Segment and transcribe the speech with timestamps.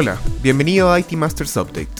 [0.00, 1.90] Hola, bienvenido a IT Masters Update.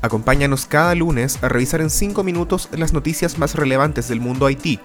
[0.00, 4.78] Acompáñanos cada lunes a revisar en 5 minutos las noticias más relevantes del mundo IT,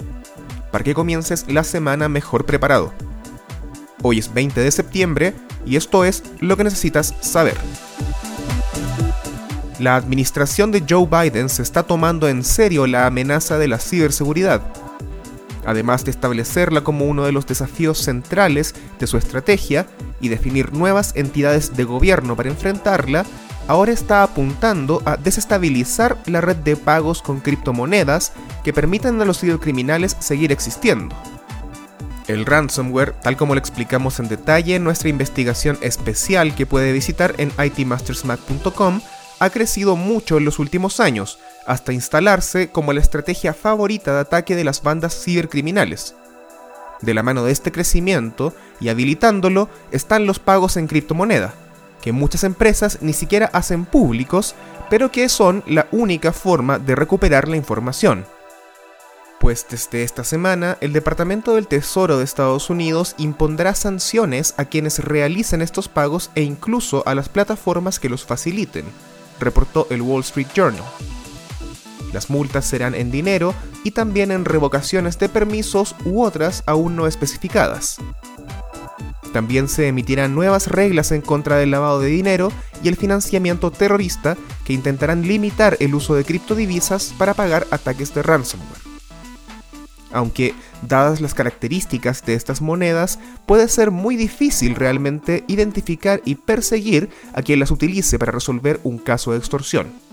[0.71, 2.92] para que comiences la semana mejor preparado.
[4.02, 5.36] Hoy es 20 de septiembre
[5.68, 7.57] y esto es lo que necesitas saber.
[9.78, 14.64] La administración de Joe Biden se está tomando en serio la amenaza de la ciberseguridad
[15.66, 19.88] además de establecerla como uno de los desafíos centrales de su estrategia
[20.20, 23.26] y definir nuevas entidades de gobierno para enfrentarla,
[23.68, 29.39] ahora está apuntando a desestabilizar la red de pagos con criptomonedas que permitan a los
[29.39, 31.16] cibercriminales seguir existiendo.
[32.28, 37.36] El ransomware, tal como lo explicamos en detalle en nuestra investigación especial que puede visitar
[37.38, 39.02] en itmastersmac.com,
[39.39, 44.56] ha crecido mucho en los últimos años, hasta instalarse como la estrategia favorita de ataque
[44.56, 46.16] de las bandas cibercriminales.
[47.02, 51.53] De la mano de este crecimiento y habilitándolo están los pagos en criptomoneda,
[52.02, 54.55] que muchas empresas ni siquiera hacen públicos,
[54.89, 58.25] pero que son la única forma de recuperar la información.
[59.39, 65.00] Pues desde esta semana, el Departamento del Tesoro de Estados Unidos impondrá sanciones a quienes
[65.00, 68.86] realicen estos pagos e incluso a las plataformas que los faciliten,
[69.42, 70.86] reportó el Wall Street Journal.
[72.14, 77.08] Las multas serán en dinero y también en revocaciones de permisos u otras aún no
[77.08, 77.97] especificadas.
[79.33, 82.52] También se emitirán nuevas reglas en contra del lavado de dinero
[82.83, 88.22] y el financiamiento terrorista que intentarán limitar el uso de criptodivisas para pagar ataques de
[88.22, 88.83] ransomware.
[90.11, 90.53] Aunque,
[90.88, 93.17] dadas las características de estas monedas,
[93.48, 99.00] puede ser muy difícil realmente identificar y perseguir a quien las utilice para resolver un
[99.00, 100.12] caso de extorsión.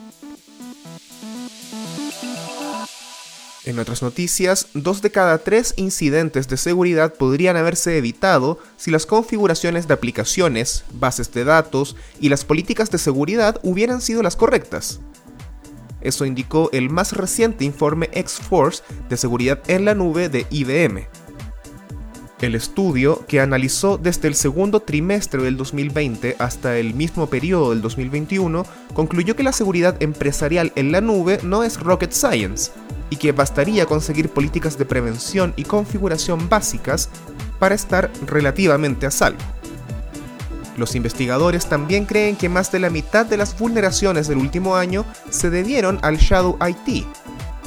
[3.71, 9.07] En otras noticias, dos de cada tres incidentes de seguridad podrían haberse evitado si las
[9.07, 14.99] configuraciones de aplicaciones, bases de datos y las políticas de seguridad hubieran sido las correctas.
[16.01, 21.07] Eso indicó el más reciente informe X-Force de seguridad en la nube de IBM.
[22.41, 27.83] El estudio, que analizó desde el segundo trimestre del 2020 hasta el mismo periodo del
[27.83, 32.73] 2021, concluyó que la seguridad empresarial en la nube no es rocket science,
[33.11, 37.11] y que bastaría conseguir políticas de prevención y configuración básicas
[37.59, 39.41] para estar relativamente a salvo.
[40.77, 45.05] Los investigadores también creen que más de la mitad de las vulneraciones del último año
[45.29, 47.07] se debieron al Shadow IT,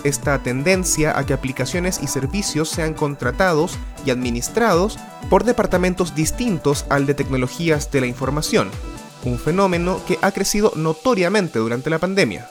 [0.03, 4.97] esta tendencia a que aplicaciones y servicios sean contratados y administrados
[5.29, 8.69] por departamentos distintos al de tecnologías de la información,
[9.23, 12.49] un fenómeno que ha crecido notoriamente durante la pandemia.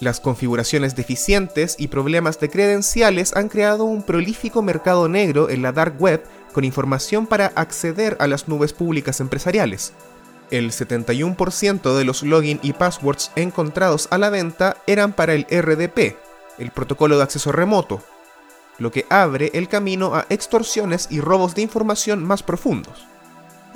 [0.00, 5.72] Las configuraciones deficientes y problemas de credenciales han creado un prolífico mercado negro en la
[5.72, 6.24] dark web
[6.54, 9.92] con información para acceder a las nubes públicas empresariales.
[10.50, 16.16] El 71% de los login y passwords encontrados a la venta eran para el RDP,
[16.58, 18.02] el protocolo de acceso remoto,
[18.78, 23.09] lo que abre el camino a extorsiones y robos de información más profundos.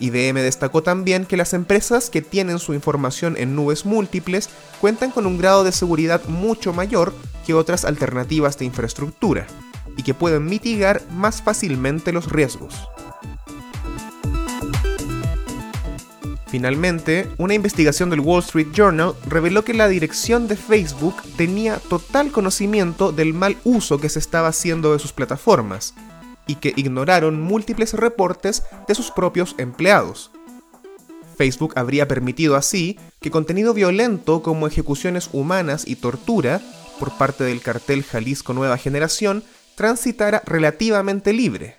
[0.01, 4.49] IBM destacó también que las empresas que tienen su información en nubes múltiples
[4.81, 7.15] cuentan con un grado de seguridad mucho mayor
[7.47, 9.47] que otras alternativas de infraestructura
[9.97, 12.75] y que pueden mitigar más fácilmente los riesgos.
[16.55, 22.31] Finalmente, una investigación del Wall Street Journal reveló que la dirección de Facebook tenía total
[22.31, 25.95] conocimiento del mal uso que se estaba haciendo de sus plataformas,
[26.47, 30.31] y que ignoraron múltiples reportes de sus propios empleados.
[31.37, 36.61] Facebook habría permitido así que contenido violento como ejecuciones humanas y tortura
[36.99, 39.43] por parte del cartel Jalisco Nueva Generación
[39.75, 41.77] transitara relativamente libre.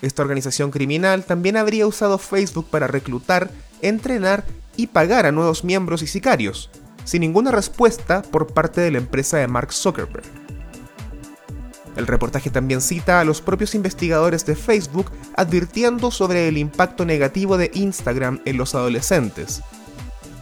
[0.00, 3.50] Esta organización criminal también habría usado Facebook para reclutar,
[3.82, 4.44] entrenar
[4.76, 6.70] y pagar a nuevos miembros y sicarios,
[7.04, 10.37] sin ninguna respuesta por parte de la empresa de Mark Zuckerberg.
[11.98, 17.58] El reportaje también cita a los propios investigadores de Facebook advirtiendo sobre el impacto negativo
[17.58, 19.62] de Instagram en los adolescentes,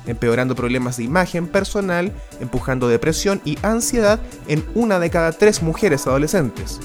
[0.07, 6.07] empeorando problemas de imagen personal, empujando depresión y ansiedad en una de cada tres mujeres
[6.07, 6.79] adolescentes.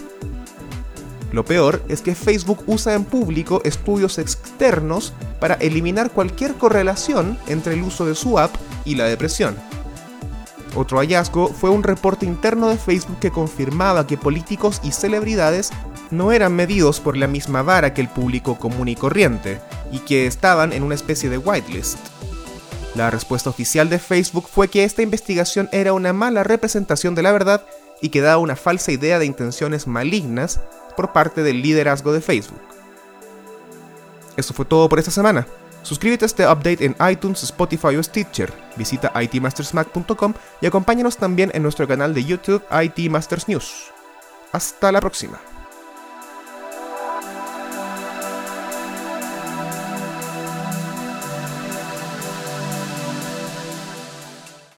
[1.34, 7.74] Lo peor es que Facebook usa en público estudios externos para eliminar cualquier correlación entre
[7.74, 9.54] el uso de su app y la depresión.
[10.76, 15.72] Otro hallazgo fue un reporte interno de Facebook que confirmaba que políticos y celebridades
[16.12, 19.60] no eran medidos por la misma vara que el público común y corriente,
[19.92, 21.98] y que estaban en una especie de whitelist.
[22.96, 27.32] La respuesta oficial de Facebook fue que esta investigación era una mala representación de la
[27.32, 27.66] verdad
[28.02, 30.60] y que daba una falsa idea de intenciones malignas
[30.96, 32.62] por parte del liderazgo de Facebook.
[34.36, 35.48] Eso fue todo por esta semana.
[35.84, 38.54] Suscríbete a este update en iTunes, Spotify o Stitcher.
[38.78, 43.92] Visita itmastersmac.com y acompáñanos también en nuestro canal de YouTube IT Masters News.
[44.52, 45.40] Hasta la próxima.